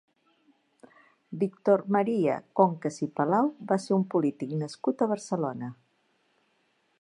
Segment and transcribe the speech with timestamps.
[1.43, 5.71] Víctor Maria Concas i Palau va ser un polític nascut a Barcelona.